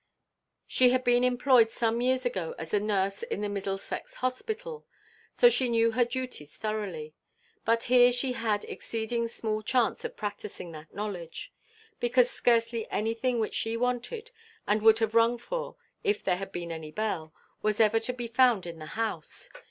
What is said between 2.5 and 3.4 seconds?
as a nurse